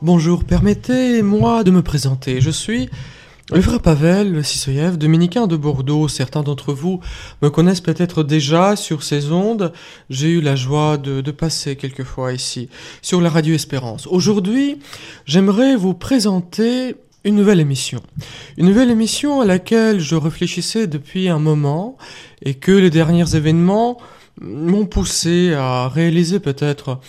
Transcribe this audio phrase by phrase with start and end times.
[0.00, 2.40] Bonjour, permettez-moi de me présenter.
[2.40, 2.88] Je suis
[3.52, 6.06] le frère Pavel Sissoyev, dominicain de Bordeaux.
[6.06, 7.00] Certains d'entre vous
[7.42, 9.72] me connaissent peut-être déjà sur ces ondes.
[10.08, 12.68] J'ai eu la joie de, de passer quelques fois ici,
[13.02, 14.06] sur la radio Espérance.
[14.06, 14.78] Aujourd'hui,
[15.26, 18.00] j'aimerais vous présenter une nouvelle émission.
[18.56, 21.96] Une nouvelle émission à laquelle je réfléchissais depuis un moment
[22.40, 23.98] et que les derniers événements
[24.40, 27.00] m'ont poussé à réaliser peut-être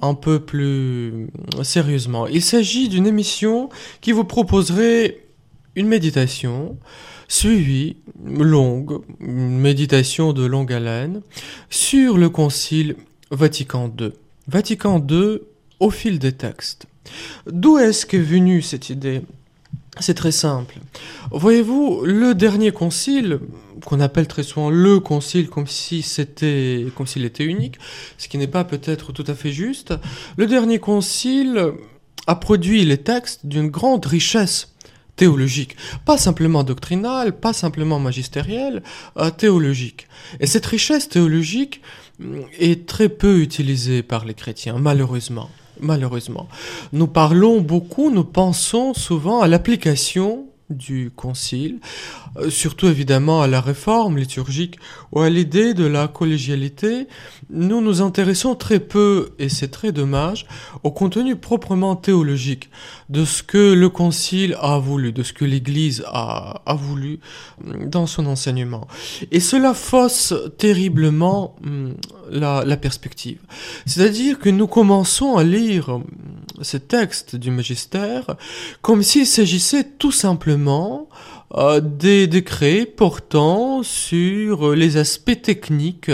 [0.00, 1.28] un peu plus
[1.62, 2.26] sérieusement.
[2.26, 3.68] Il s'agit d'une émission
[4.00, 5.18] qui vous proposerait
[5.76, 6.76] une méditation
[7.28, 11.20] suivie, longue, une méditation de longue haleine,
[11.68, 12.96] sur le Concile
[13.30, 14.12] Vatican II.
[14.48, 15.40] Vatican II
[15.78, 16.86] au fil des textes.
[17.46, 19.22] D'où est-ce qu'est venue cette idée?
[20.00, 20.76] C'est très simple.
[21.32, 23.40] Voyez-vous, le dernier concile,
[23.88, 27.78] qu'on appelle très souvent le concile comme si c'était, s'il était unique,
[28.18, 29.94] ce qui n'est pas peut-être tout à fait juste,
[30.36, 31.72] le dernier concile
[32.26, 34.74] a produit les textes d'une grande richesse
[35.16, 38.82] théologique, pas simplement doctrinale, pas simplement magistérielle,
[39.16, 40.06] euh, théologique.
[40.38, 41.80] Et cette richesse théologique
[42.18, 45.48] mm, est très peu utilisée par les chrétiens, malheureusement
[45.80, 46.48] malheureusement.
[46.92, 51.78] Nous parlons beaucoup, nous pensons souvent à l'application du concile,
[52.36, 54.78] euh, surtout évidemment à la réforme liturgique
[55.12, 57.06] ou à l'idée de la collégialité,
[57.50, 60.46] nous nous intéressons très peu, et c'est très dommage,
[60.82, 62.70] au contenu proprement théologique
[63.08, 67.20] de ce que le concile a voulu, de ce que l'Église a, a voulu
[67.64, 68.86] mm, dans son enseignement.
[69.30, 71.90] Et cela fausse terriblement mm,
[72.30, 73.38] la, la perspective.
[73.86, 76.04] C'est-à-dire que nous commençons à lire mm,
[76.62, 78.36] ces textes du magistère
[78.82, 80.57] comme s'il s'agissait tout simplement
[81.54, 86.10] euh, des décrets portant sur les aspects techniques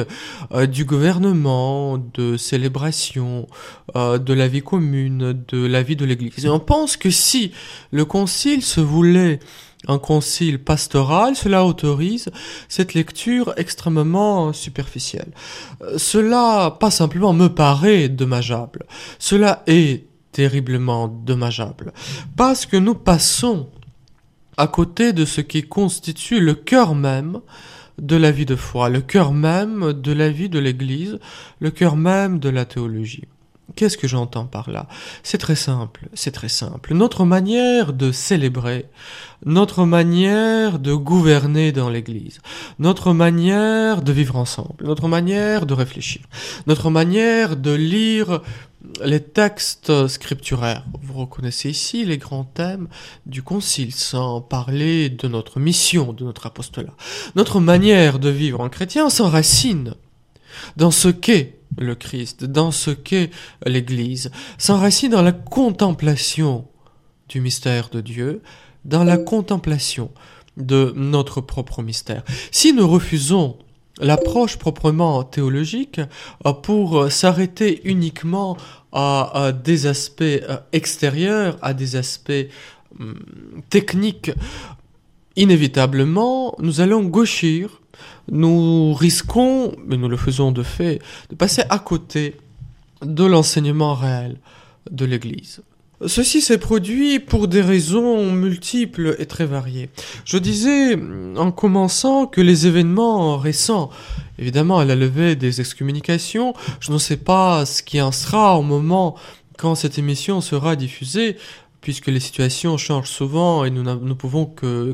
[0.53, 3.49] euh, du gouvernement, de célébration,
[3.97, 6.44] euh, de la vie commune, de la vie de l'Église.
[6.44, 7.53] Et on pense que si
[7.91, 9.41] le concile se voulait
[9.88, 12.31] un concile pastoral, cela autorise
[12.69, 15.33] cette lecture extrêmement superficielle.
[15.97, 18.87] Cela, pas simplement me paraît dommageable,
[19.19, 21.93] cela est terriblement dommageable,
[22.37, 23.69] parce que nous passons
[24.56, 27.41] à côté de ce qui constitue le cœur même
[27.98, 31.19] de la vie de foi, le cœur même de la vie de l'Église,
[31.60, 33.25] le cœur même de la théologie.
[33.77, 34.87] Qu'est-ce que j'entends par là?
[35.23, 36.95] C'est très simple, c'est très simple.
[36.95, 38.87] Notre manière de célébrer,
[39.45, 42.41] notre manière de gouverner dans l'Église,
[42.79, 46.23] notre manière de vivre ensemble, notre manière de réfléchir,
[46.67, 48.43] notre manière de lire
[49.03, 50.85] les textes scripturaires.
[51.03, 52.89] Vous reconnaissez ici les grands thèmes
[53.27, 56.95] du Concile, sans parler de notre mission, de notre apostolat.
[57.35, 59.95] Notre manière de vivre en chrétien s'enracine
[60.77, 63.31] dans ce qu'est le Christ, dans ce qu'est
[63.67, 66.67] l'Église, s'enracine dans la contemplation
[67.29, 68.43] du mystère de Dieu,
[68.85, 70.11] dans la contemplation
[70.57, 72.23] de notre propre mystère.
[72.51, 73.59] Si nous refusons
[74.01, 76.01] l'approche proprement théologique
[76.47, 78.57] euh, pour euh, s'arrêter uniquement
[78.93, 82.33] à, des aspects euh, extérieurs, à des aspects
[82.99, 83.19] hum,
[83.71, 84.31] techniques,
[85.37, 87.81] inévitablement, nous allons gauchir,
[88.31, 92.37] nous risquons, mais nous le faisons de fait, de passer à côté
[93.03, 94.37] de l'enseignement réel
[94.91, 95.62] de l'Église.
[96.07, 99.89] Ceci s'est produit pour des raisons multiples et très variées.
[100.25, 100.99] Je disais
[101.37, 103.91] en commençant que les événements récents,
[104.39, 108.63] évidemment à la levée des excommunications, je ne sais pas ce qui en sera au
[108.63, 109.15] moment
[109.57, 111.37] quand cette émission sera diffusée,
[111.84, 114.47] puisque les situations changent souvent et nous ne pouvons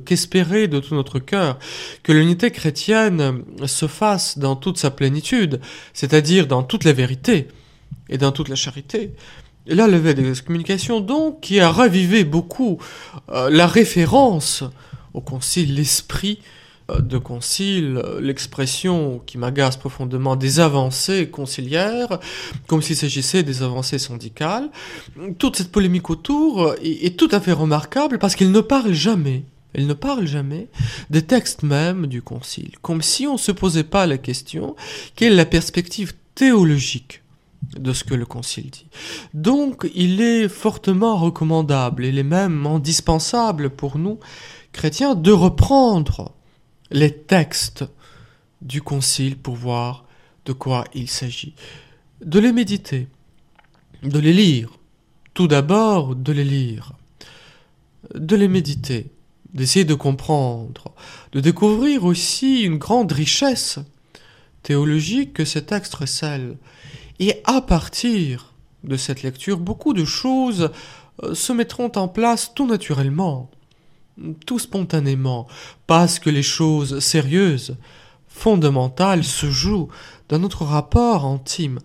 [0.05, 1.57] qu'espérer de tout notre cœur
[2.03, 5.61] que l'unité chrétienne se fasse dans toute sa plénitude,
[5.95, 7.47] c'est-à-dire dans toute la vérité
[8.09, 9.13] et dans toute la charité.
[9.67, 12.79] La levée des excommunications, donc, qui a ravivé beaucoup
[13.29, 14.65] euh, la référence
[15.15, 16.41] au concile, l'esprit
[16.99, 22.19] de concile, euh, l'expression qui m'agace profondément des avancées conciliaires,
[22.67, 24.71] comme s'il s'agissait des avancées syndicales.
[25.39, 29.45] Toute cette polémique autour est, est tout à fait remarquable parce qu'il ne parle jamais
[29.73, 30.67] elle ne parle jamais
[31.11, 34.75] des textes même du concile, comme si on ne se posait pas la question
[35.15, 37.23] quelle est la perspective théologique
[37.79, 38.87] de ce que le Concile dit.
[39.35, 44.19] Donc il est fortement recommandable, il est même indispensable pour nous,
[44.73, 46.33] chrétiens, de reprendre
[46.91, 47.85] les textes
[48.63, 50.05] du Concile pour voir
[50.45, 51.55] de quoi il s'agit,
[52.25, 53.09] de les méditer,
[54.03, 54.79] de les lire,
[55.35, 56.93] tout d'abord de les lire,
[58.15, 59.11] de les méditer,
[59.55, 60.93] d'essayer de comprendre,
[61.33, 63.79] de découvrir aussi une grande richesse
[64.63, 66.57] théologique que ces textes recèlent.
[67.19, 68.55] Et à partir
[68.85, 70.71] de cette lecture, beaucoup de choses
[71.23, 73.51] euh, se mettront en place tout naturellement,
[74.47, 75.47] tout spontanément,
[75.87, 77.77] parce que les choses sérieuses,
[78.29, 79.89] fondamentales se jouent
[80.29, 81.79] dans notre rapport intime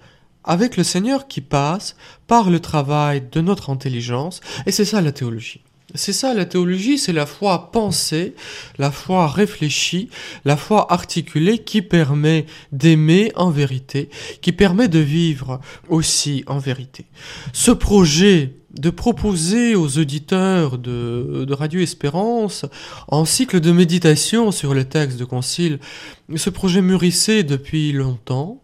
[0.46, 1.98] avec le Seigneur qui passe
[2.28, 5.65] par le travail de notre intelligence, et c'est ça la théologie.
[5.94, 8.34] C'est ça la théologie, c'est la foi pensée,
[8.78, 10.10] la foi réfléchie,
[10.44, 14.10] la foi articulée qui permet d'aimer en vérité,
[14.42, 17.06] qui permet de vivre aussi en vérité.
[17.54, 22.66] Ce projet de proposer aux auditeurs de, de, Radio Espérance
[23.08, 25.80] en cycle de méditation sur les textes de concile,
[26.36, 28.62] ce projet mûrissait depuis longtemps.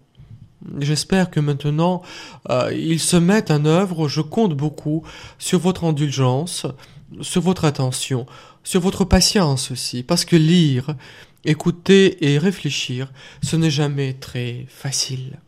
[0.79, 2.01] J'espère que maintenant
[2.50, 4.07] euh, il se met en œuvre.
[4.07, 5.03] Je compte beaucoup
[5.39, 6.67] sur votre indulgence,
[7.21, 8.25] sur votre attention,
[8.63, 10.95] sur votre patience aussi, parce que lire,
[11.43, 13.11] écouter et réfléchir,
[13.43, 15.39] ce n'est jamais très facile.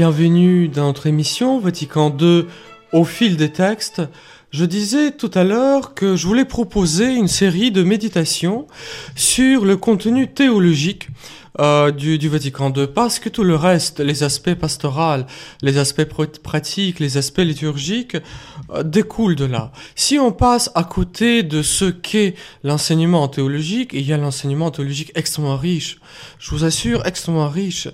[0.00, 2.46] Bienvenue dans notre émission Vatican II
[2.90, 4.00] au fil des textes.
[4.50, 8.66] Je disais tout à l'heure que je voulais proposer une série de méditations
[9.14, 11.08] sur le contenu théologique
[11.60, 15.24] euh, du, du, Vatican II, parce que tout le reste, les aspects pastoraux,
[15.60, 16.08] les aspects
[16.42, 18.16] pratiques, les aspects liturgiques,
[18.74, 19.72] euh, découlent de là.
[19.94, 25.12] Si on passe à côté de ce qu'est l'enseignement théologique, il y a l'enseignement théologique
[25.14, 25.98] extrêmement riche,
[26.38, 27.88] je vous assure, extrêmement riche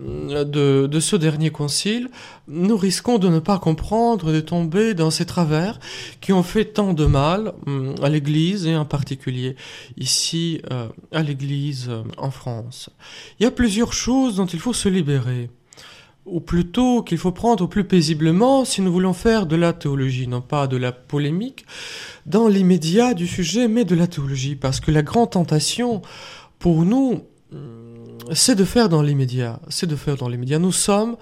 [0.00, 2.08] euh, de, de ce dernier concile,
[2.48, 5.78] nous risquons de ne pas comprendre, de tomber dans ces travers
[6.20, 9.56] qui ont fait tant de mal hum, à l'Église et en particulier
[9.96, 12.90] ici euh, à l'Église en France.
[13.38, 15.50] Il y a plusieurs choses dont il faut se libérer,
[16.24, 20.40] ou plutôt qu'il faut prendre plus paisiblement si nous voulons faire de la théologie, non
[20.40, 21.66] pas de la polémique,
[22.26, 26.02] dans l'immédiat du sujet, mais de la théologie, parce que la grande tentation
[26.58, 27.58] pour nous, hum,
[28.32, 30.60] c'est de faire dans l'immédiat, c'est de faire dans l'immédiat.
[30.60, 31.16] Nous sommes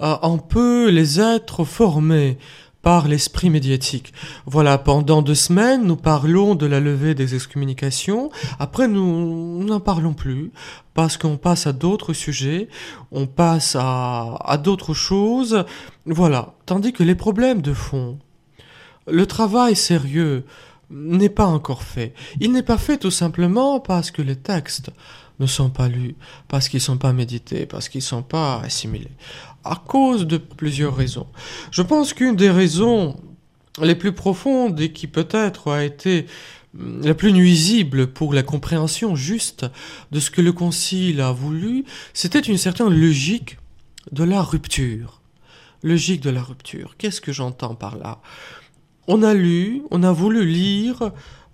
[0.00, 2.38] euh, un peu les êtres formés
[2.82, 4.12] par l'esprit médiatique.
[4.46, 8.30] Voilà, pendant deux semaines, nous parlons de la levée des excommunications.
[8.58, 10.52] Après, nous n'en parlons plus
[10.94, 12.68] parce qu'on passe à d'autres sujets,
[13.12, 15.64] on passe à, à d'autres choses.
[16.06, 16.54] Voilà.
[16.66, 18.18] Tandis que les problèmes de fond,
[19.06, 20.44] le travail sérieux
[20.90, 22.14] n'est pas encore fait.
[22.40, 24.90] Il n'est pas fait tout simplement parce que les textes
[25.40, 26.16] ne sont pas lus,
[26.48, 29.12] parce qu'ils ne sont pas médités, parce qu'ils ne sont pas assimilés.
[29.68, 31.26] À cause de plusieurs raisons.
[31.70, 33.16] Je pense qu'une des raisons
[33.82, 36.24] les plus profondes et qui peut-être a été
[36.78, 39.66] hum, la plus nuisible pour la compréhension juste
[40.10, 41.84] de ce que le Concile a voulu,
[42.14, 43.58] c'était une certaine logique
[44.10, 45.20] de la rupture.
[45.82, 46.94] Logique de la rupture.
[46.96, 48.22] Qu'est-ce que j'entends par là?
[49.06, 51.12] On a lu, on a voulu lire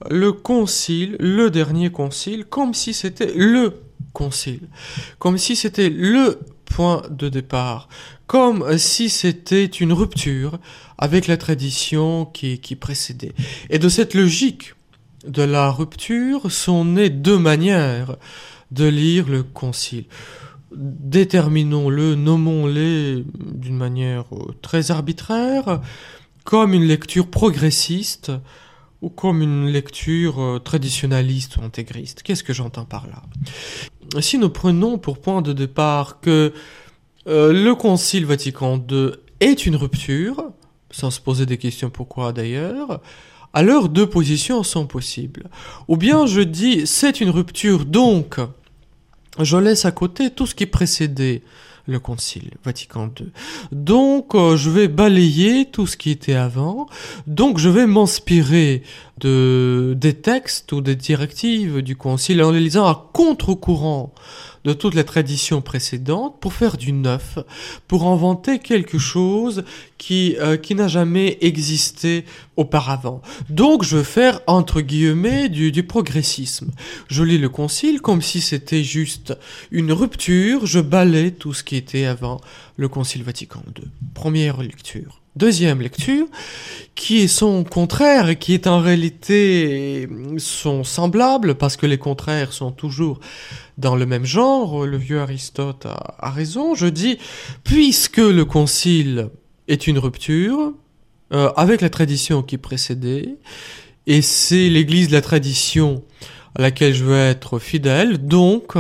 [0.09, 3.80] le concile, le dernier concile, comme si c'était le
[4.12, 4.68] concile,
[5.18, 6.38] comme si c'était le
[6.75, 7.88] point de départ,
[8.26, 10.59] comme si c'était une rupture
[10.99, 13.33] avec la tradition qui, qui précédait.
[13.71, 14.75] Et de cette logique
[15.25, 18.16] de la rupture sont nées deux manières
[18.73, 20.07] de lire le concile.
[20.75, 24.25] Déterminons-le, nommons-les d'une manière
[24.61, 25.81] très arbitraire,
[26.43, 28.33] comme une lecture progressiste,
[29.04, 32.23] ou comme une lecture euh, traditionnaliste ou intégriste.
[32.23, 33.23] Qu'est-ce que j'entends par là?
[34.21, 36.52] Si nous prenons pour point de départ que
[37.26, 40.44] euh, le Concile Vatican II est une rupture,
[40.90, 43.00] sans se poser des questions pourquoi d'ailleurs,
[43.52, 45.44] alors deux positions sont possibles.
[45.88, 48.38] Ou bien je dis c'est une rupture, donc
[49.40, 51.42] je laisse à côté tout ce qui précédait
[51.86, 53.28] le Concile Vatican II.
[53.72, 56.86] Donc euh, je vais balayer tout ce qui était avant,
[57.26, 58.82] donc je vais m'inspirer
[59.20, 64.12] de des textes ou des directives du Concile en les lisant à contre-courant
[64.64, 67.38] de toute la tradition précédente pour faire du neuf,
[67.87, 69.64] pour inventer quelque chose
[69.99, 72.25] qui, euh, qui n'a jamais existé
[72.56, 73.21] auparavant.
[73.50, 76.71] Donc je veux faire entre guillemets du, du progressisme.
[77.09, 79.37] Je lis le concile comme si c'était juste
[79.71, 82.40] une rupture, je balais tout ce qui était avant
[82.76, 83.85] le concile Vatican II.
[84.14, 85.21] Première lecture.
[85.37, 86.26] Deuxième lecture,
[86.94, 92.52] qui est son contraire et qui est en réalité son semblable, parce que les contraires
[92.52, 93.18] sont toujours
[93.78, 97.19] dans le même genre, le vieux Aristote a, raison, je dis,
[97.64, 99.31] puisque le concile
[99.69, 100.73] est une rupture,
[101.33, 103.37] euh, avec la tradition qui précédait,
[104.07, 106.02] et c'est l'église de la tradition
[106.57, 108.75] à laquelle je veux être fidèle, donc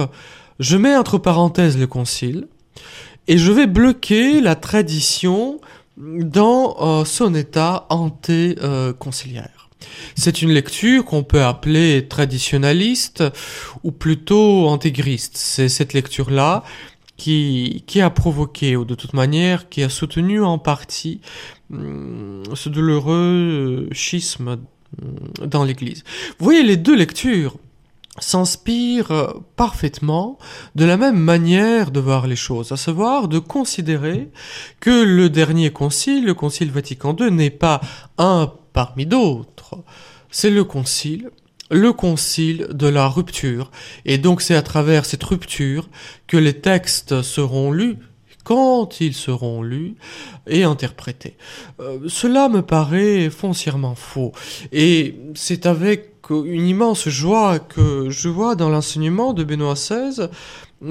[0.60, 2.46] je mets entre parenthèses le concile,
[3.26, 5.60] et je vais bloquer la tradition
[5.96, 9.63] dans euh, son état anté-conciliaire.
[10.14, 13.24] C'est une lecture qu'on peut appeler traditionnaliste
[13.82, 15.36] ou plutôt intégriste.
[15.36, 16.62] C'est cette lecture-là
[17.16, 21.20] qui, qui a provoqué, ou de toute manière, qui a soutenu en partie
[21.72, 26.02] hum, ce douloureux schisme hum, dans l'Église.
[26.38, 27.56] Vous voyez les deux lectures
[28.20, 30.38] s'inspire parfaitement
[30.76, 34.30] de la même manière de voir les choses, à savoir de considérer
[34.78, 37.80] que le dernier concile, le concile Vatican II, n'est pas
[38.18, 39.76] un parmi d'autres.
[40.30, 41.30] C'est le concile,
[41.70, 43.70] le concile de la rupture.
[44.04, 45.88] Et donc c'est à travers cette rupture
[46.26, 47.96] que les textes seront lus
[48.44, 49.94] quand ils seront lus
[50.46, 51.38] et interprétés.
[51.80, 54.32] Euh, cela me paraît foncièrement faux.
[54.70, 60.28] Et c'est avec une immense joie que je vois dans l'enseignement de Benoît XVI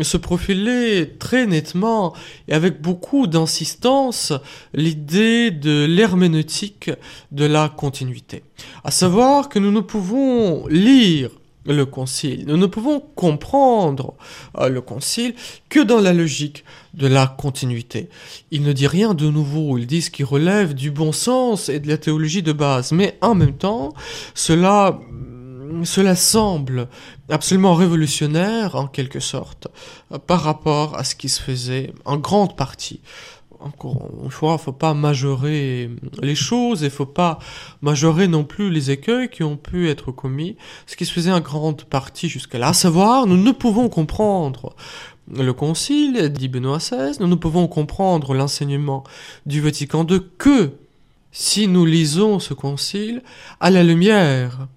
[0.01, 2.13] se profiler très nettement
[2.47, 4.33] et avec beaucoup d'insistance
[4.73, 6.89] l'idée de l'herméneutique
[7.31, 8.43] de la continuité.
[8.83, 11.29] À savoir que nous ne pouvons lire
[11.65, 12.45] le concile.
[12.47, 14.15] Nous ne pouvons comprendre
[14.57, 15.33] euh, le concile
[15.69, 18.09] que dans la logique de la continuité.
[18.51, 21.79] Il ne dit rien de nouveau, il dit ce qui relève du bon sens et
[21.79, 23.93] de la théologie de base, mais en même temps,
[24.33, 24.99] cela
[25.85, 26.87] cela semble
[27.29, 29.67] absolument révolutionnaire en quelque sorte
[30.27, 33.01] par rapport à ce qui se faisait en grande partie.
[33.63, 35.89] Encore une fois, il faut pas majorer
[36.21, 37.39] les choses et il faut pas
[37.81, 41.39] majorer non plus les écueils qui ont pu être commis, ce qui se faisait en
[41.39, 42.69] grande partie jusqu'à là.
[42.69, 44.75] À savoir, nous ne pouvons comprendre
[45.33, 49.03] le Concile, dit Benoît XVI, nous ne pouvons comprendre l'enseignement
[49.45, 50.71] du Vatican II que
[51.31, 53.23] si nous lisons ce Concile
[53.61, 54.67] à la lumière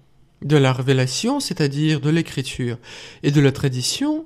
[0.41, 2.77] de la révélation, c'est-à-dire de l'écriture
[3.23, 4.25] et de la tradition,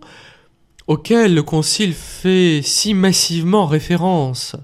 [0.88, 4.56] auquel le Concile fait si massivement référence.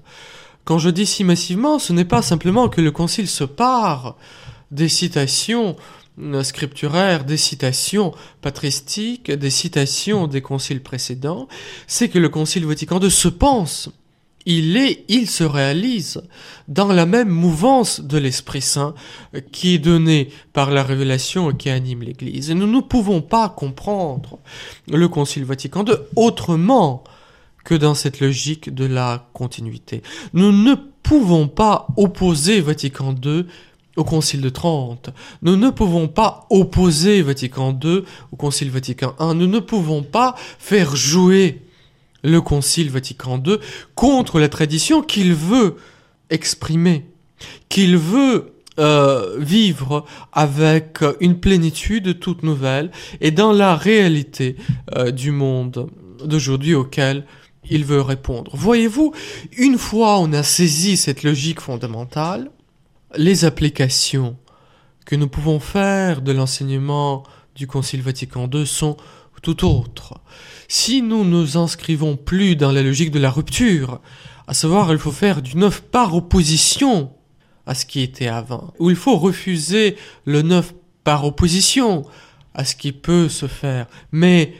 [0.64, 4.16] Quand je dis si massivement, ce n'est pas simplement que le Concile se part
[4.70, 5.76] des citations
[6.42, 11.48] scripturaires, des citations patristiques, des citations des conciles précédents,
[11.86, 13.90] c'est que le Concile Vatican II se pense
[14.46, 16.22] il est, il se réalise
[16.68, 18.94] dans la même mouvance de l'Esprit Saint
[19.52, 22.50] qui est donné par la révélation qui anime l'Église.
[22.50, 24.38] Et nous ne pouvons pas comprendre
[24.90, 27.04] le Concile Vatican II autrement
[27.64, 30.02] que dans cette logique de la continuité.
[30.32, 33.44] Nous ne pouvons pas opposer Vatican II
[33.96, 35.10] au Concile de Trente.
[35.42, 39.34] Nous ne pouvons pas opposer Vatican II au Concile Vatican I.
[39.34, 41.62] Nous ne pouvons pas faire jouer
[42.22, 43.58] le Concile Vatican II
[43.94, 45.76] contre la tradition qu'il veut
[46.30, 47.06] exprimer,
[47.68, 54.56] qu'il veut euh, vivre avec une plénitude toute nouvelle et dans la réalité
[54.94, 55.90] euh, du monde
[56.24, 57.24] d'aujourd'hui auquel
[57.70, 58.52] il veut répondre.
[58.54, 59.12] Voyez-vous,
[59.56, 62.50] une fois on a saisi cette logique fondamentale,
[63.16, 64.36] les applications
[65.04, 67.24] que nous pouvons faire de l'enseignement
[67.56, 68.96] du Concile Vatican II sont
[69.40, 70.20] tout autres.
[70.68, 74.00] Si nous nous inscrivons plus dans la logique de la rupture,
[74.46, 77.10] à savoir il faut faire du neuf par opposition
[77.66, 82.04] à ce qui était avant, ou il faut refuser le neuf par opposition
[82.54, 84.54] à ce qui peut se faire, mais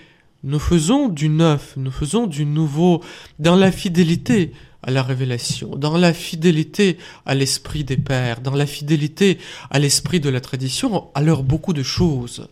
[0.45, 3.03] nous faisons du neuf, nous faisons du nouveau
[3.39, 8.67] dans la fidélité à la révélation, dans la fidélité à l'esprit des pères, dans la
[8.67, 9.39] fidélité
[9.71, 12.49] à l'esprit de la tradition, alors beaucoup de choses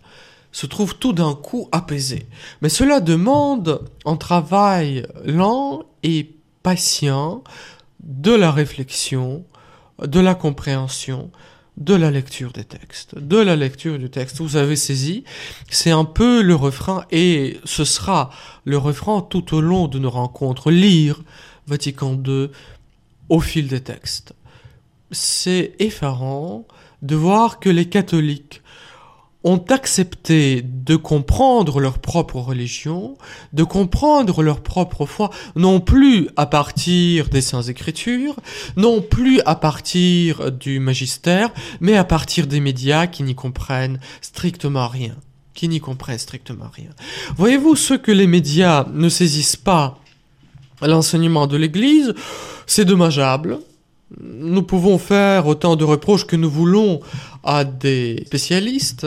[0.57, 2.25] se trouvent tout d'un coup apaisées.
[2.63, 7.45] Mais cela demande un travail lent et patient
[8.01, 9.45] de la réflexion,
[10.03, 11.31] de la compréhension,
[11.77, 14.41] de la lecture des textes, de la lecture du texte.
[14.41, 15.25] Vous avez saisi,
[15.69, 18.31] c'est un peu le refrain et ce sera
[18.65, 20.71] le refrain tout au long de nos rencontres.
[20.71, 21.23] Lire
[21.67, 22.49] Vatican II
[23.29, 24.33] au fil des textes.
[25.11, 26.67] C'est effarant
[27.03, 28.63] de voir que les catholiques
[29.45, 33.17] ont accepté de comprendre leur propre religion,
[33.53, 38.37] de comprendre leur propre foi, non plus à partir des Saintes Écritures,
[38.77, 44.89] non plus à partir du magistère, mais à partir des médias qui n'y comprennent strictement
[44.89, 45.15] rien.
[45.55, 46.91] Qui n'y comprennent strictement rien.
[47.37, 50.01] Voyez-vous ce que les médias ne saisissent pas
[50.83, 52.15] l'enseignement de l'Église,
[52.67, 53.59] c'est dommageable,
[54.21, 57.01] nous pouvons faire autant de reproches que nous voulons
[57.43, 59.07] à des spécialistes,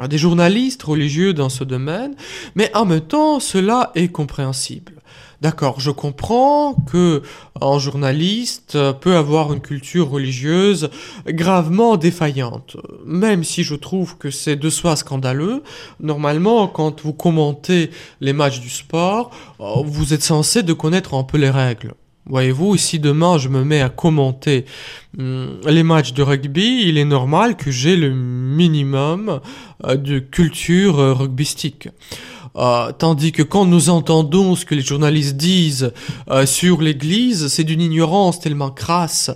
[0.00, 2.14] à des journalistes religieux dans ce domaine,
[2.54, 4.92] mais en même temps, cela est compréhensible.
[5.42, 7.22] D'accord, je comprends que
[7.60, 10.88] un journaliste peut avoir une culture religieuse
[11.26, 15.62] gravement défaillante, même si je trouve que c'est de soi scandaleux.
[16.00, 17.90] Normalement, quand vous commentez
[18.22, 21.92] les matchs du sport, vous êtes censé de connaître un peu les règles.
[22.28, 24.64] Voyez-vous, si demain je me mets à commenter
[25.16, 29.40] hum, les matchs de rugby, il est normal que j'ai le minimum
[29.84, 31.88] euh, de culture euh, rugbystique.
[32.56, 35.92] Euh, tandis que quand nous entendons ce que les journalistes disent
[36.46, 39.30] sur l'Église, c'est d'une ignorance tellement crasse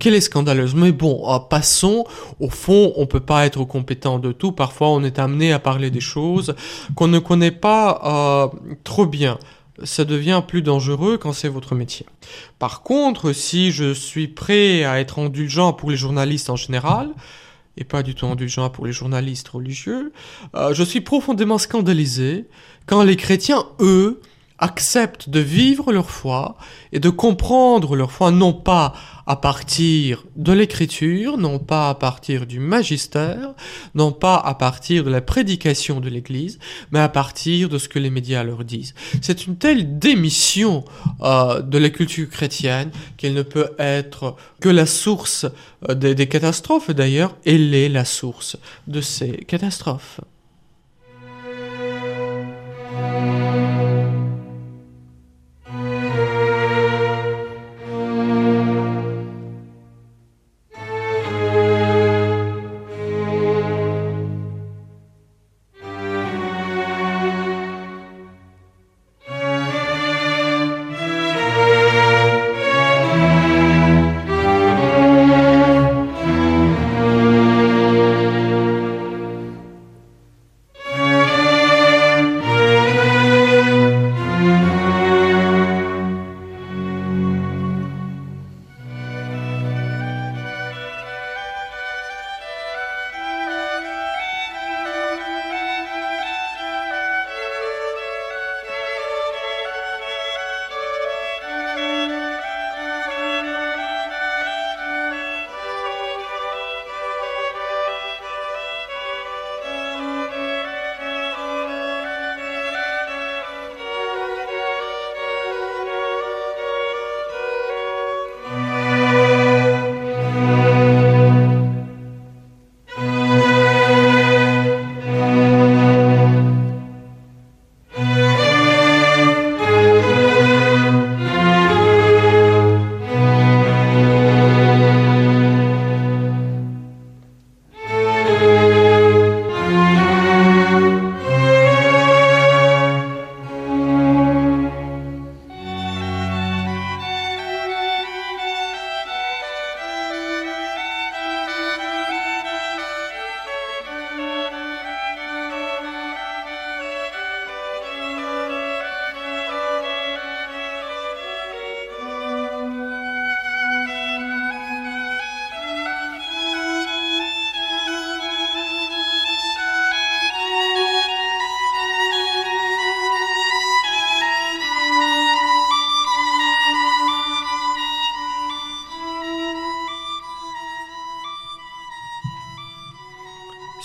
[0.00, 0.74] qu'elle est scandaleuse.
[0.74, 2.04] Mais bon, passons.
[2.40, 4.50] Au fond, on peut pas être compétent de tout.
[4.50, 6.56] Parfois, on est amené à parler des choses
[6.96, 8.50] qu'on ne connaît pas
[8.82, 9.38] trop bien
[9.84, 12.06] ça devient plus dangereux quand c'est votre métier.
[12.58, 17.10] Par contre, si je suis prêt à être indulgent pour les journalistes en général,
[17.76, 20.12] et pas du tout indulgent pour les journalistes religieux,
[20.56, 22.46] euh, je suis profondément scandalisé
[22.86, 24.20] quand les chrétiens, eux,
[24.58, 26.56] acceptent de vivre leur foi
[26.92, 28.92] et de comprendre leur foi non pas
[29.26, 33.54] à partir de l'écriture, non pas à partir du magistère,
[33.94, 36.58] non pas à partir de la prédication de l'Église,
[36.92, 38.94] mais à partir de ce que les médias leur disent.
[39.20, 40.84] C'est une telle démission
[41.20, 45.44] euh, de la culture chrétienne qu'elle ne peut être que la source
[45.88, 46.90] euh, des, des catastrophes.
[46.90, 50.20] D'ailleurs, elle est la source de ces catastrophes.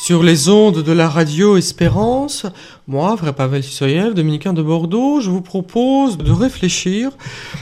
[0.03, 2.45] Sur les ondes de la radio Espérance,
[2.89, 7.11] moi, frère Pavel Sissoyev, dominicain de Bordeaux, je vous propose de réfléchir,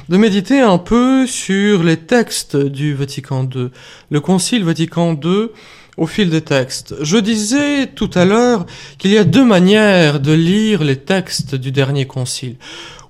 [0.10, 3.69] de méditer un peu sur les textes du Vatican II,
[4.10, 5.49] le Concile Vatican II
[5.97, 6.95] au fil des textes.
[7.01, 8.65] Je disais tout à l'heure
[8.97, 12.56] qu'il y a deux manières de lire les textes du dernier Concile,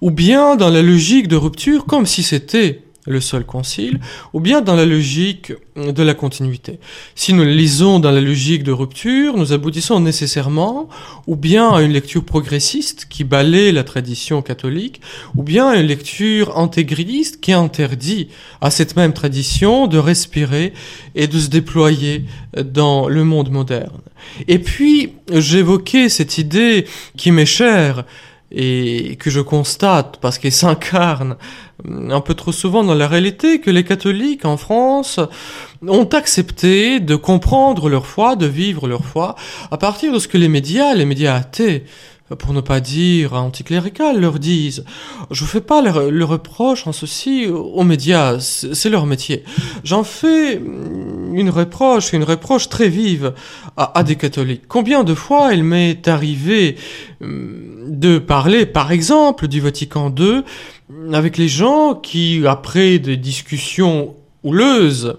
[0.01, 3.99] ou bien dans la logique de rupture comme si c'était le seul concile,
[4.33, 6.79] ou bien dans la logique de la continuité.
[7.15, 10.87] Si nous lisons dans la logique de rupture, nous aboutissons nécessairement
[11.25, 15.01] ou bien à une lecture progressiste qui balaie la tradition catholique,
[15.35, 18.27] ou bien à une lecture intégriste qui interdit
[18.61, 20.73] à cette même tradition de respirer
[21.15, 24.01] et de se déployer dans le monde moderne.
[24.47, 26.85] Et puis, j'évoquais cette idée
[27.17, 28.05] qui m'est chère,
[28.51, 31.37] et que je constate parce qu'elle s'incarne
[31.87, 35.19] un peu trop souvent dans la réalité que les catholiques en France
[35.87, 39.35] ont accepté de comprendre leur foi, de vivre leur foi
[39.71, 41.85] à partir de ce que les médias, les médias athées,
[42.37, 44.85] pour ne pas dire anticlérical, leur disent.
[45.31, 49.43] Je ne fais pas le, reproche en ceci aux médias, c'est leur métier.
[49.83, 53.33] J'en fais une reproche, une reproche très vive
[53.77, 54.63] à, des catholiques.
[54.67, 56.75] Combien de fois il m'est arrivé
[57.21, 60.43] hum, de parler, par exemple, du Vatican II
[61.13, 65.17] avec les gens qui, après des discussions houleuses,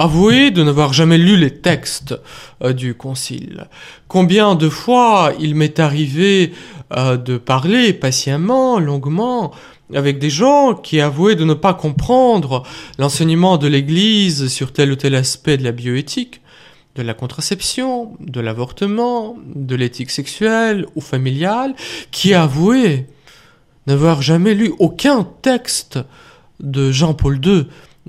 [0.00, 2.18] avouer de n'avoir jamais lu les textes
[2.64, 3.66] euh, du Concile.
[4.08, 6.52] Combien de fois il m'est arrivé
[6.96, 9.52] euh, de parler patiemment, longuement,
[9.94, 12.62] avec des gens qui avouaient de ne pas comprendre
[12.98, 16.40] l'enseignement de l'Église sur tel ou tel aspect de la bioéthique,
[16.94, 21.74] de la contraception, de l'avortement, de l'éthique sexuelle ou familiale,
[22.10, 23.06] qui avouaient
[23.86, 25.98] n'avoir jamais lu aucun texte
[26.58, 27.66] de Jean-Paul II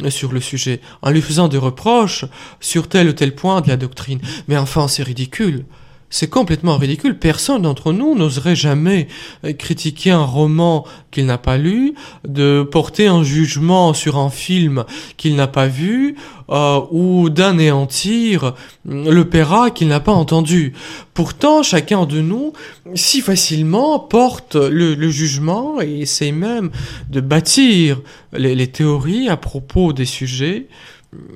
[0.09, 2.25] sur le sujet, en lui faisant des reproches
[2.59, 4.19] sur tel ou tel point de la doctrine.
[4.47, 5.65] Mais enfin, c'est ridicule.
[6.13, 7.17] C'est complètement ridicule.
[7.17, 9.07] Personne d'entre nous n'oserait jamais
[9.45, 11.95] euh, critiquer un roman qu'il n'a pas lu,
[12.27, 14.83] de porter un jugement sur un film
[15.15, 16.17] qu'il n'a pas vu,
[16.49, 20.73] euh, ou d'anéantir l'opéra qu'il n'a pas entendu.
[21.13, 22.51] Pourtant, chacun de nous,
[22.93, 26.71] si facilement, porte le, jugement et essaie même
[27.09, 28.01] de bâtir
[28.33, 30.67] les, les théories à propos des sujets.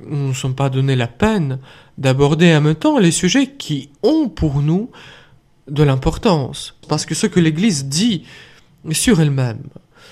[0.09, 1.59] Nous ne sommes pas donné la peine
[1.97, 4.89] d'aborder en même temps les sujets qui ont pour nous
[5.67, 6.75] de l'importance.
[6.87, 8.23] Parce que ce que l'Église dit
[8.91, 9.63] sur elle-même,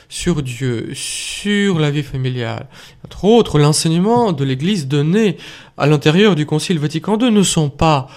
[0.10, 2.67] sur Dieu, sur la vie familiale,
[3.06, 5.38] entre autres l'enseignement de l'Église donné
[5.78, 8.08] à l'intérieur du Concile Vatican II ne sont pas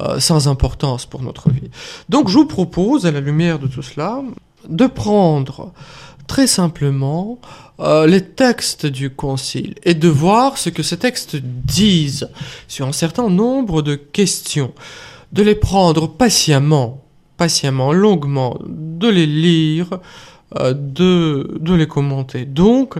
[0.00, 1.70] euh, sans importance pour notre vie.
[2.08, 4.22] Donc je vous propose, à la lumière de tout cela,
[4.68, 5.72] de prendre
[6.30, 7.40] très simplement
[7.80, 12.28] euh, les textes du Concile et de voir ce que ces textes disent
[12.68, 14.72] sur un certain nombre de questions,
[15.32, 17.02] de les prendre patiemment,
[17.36, 19.98] patiemment, longuement, de les lire,
[20.58, 22.44] de, de les commenter.
[22.44, 22.96] Donc,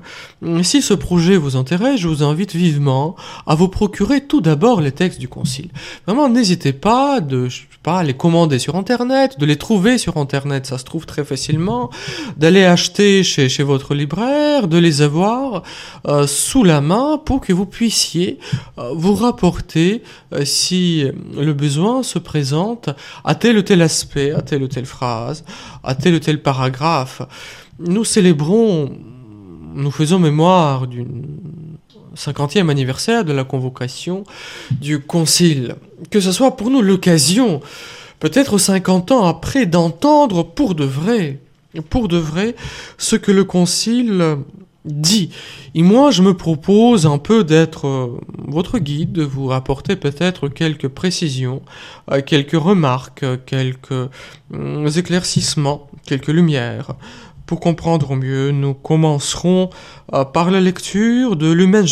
[0.63, 4.93] si ce projet vous intéresse, je vous invite vivement à vous procurer tout d'abord les
[4.93, 5.71] textes du Concile.
[6.07, 10.17] Vraiment, n'hésitez pas de, je sais pas, les commander sur Internet, de les trouver sur
[10.17, 11.91] Internet, ça se trouve très facilement,
[12.37, 15.63] d'aller acheter chez, chez votre libraire, de les avoir
[16.07, 18.39] euh, sous la main pour que vous puissiez
[18.79, 20.03] euh, vous rapporter
[20.45, 21.05] si
[21.37, 22.91] le besoin se présente
[23.25, 25.45] à tel ou tel aspect, à telle ou telle phrase,
[25.83, 27.23] à tel ou tel paragraphe
[27.81, 28.93] nous célébrons,
[29.75, 31.07] nous faisons mémoire du
[32.17, 34.25] 50e anniversaire de la convocation
[34.71, 35.77] du Concile.
[36.11, 37.61] Que ce soit pour nous l'occasion,
[38.19, 41.41] peut-être 50 ans après, d'entendre pour de vrai,
[41.89, 42.55] pour de vrai,
[42.99, 44.37] ce que le Concile
[44.85, 45.31] dit.
[45.75, 50.49] Et moi, je me propose un peu d'être euh, votre guide, de vous rapporter peut-être
[50.49, 51.63] quelques précisions,
[52.11, 56.95] euh, quelques remarques, quelques euh, éclaircissements, quelques lumières
[57.47, 59.71] pour comprendre mieux, nous commencerons
[60.33, 61.85] par la lecture de Lumen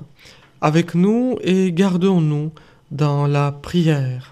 [0.62, 2.52] avec nous et gardons-nous
[2.92, 4.32] dans la prière.